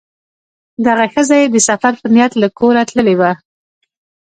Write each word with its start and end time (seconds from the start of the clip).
دغه 0.85 1.05
ښځه 1.13 1.35
یې 1.41 1.47
د 1.51 1.57
سفر 1.69 1.93
په 2.01 2.07
نیت 2.13 2.33
له 2.41 2.47
کوره 2.59 2.81
تللې 2.89 3.15
وه. 3.19 3.31